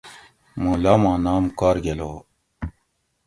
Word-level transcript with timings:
موں 0.61 0.77
لاماں 0.83 1.17
نام 1.25 1.43
کارگلو 1.59 2.11